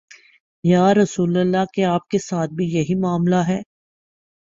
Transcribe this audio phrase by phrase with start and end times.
[0.63, 3.59] یا رسول اللہ، کیا آپ کے ساتھ بھی یہی معا ملہ ہے؟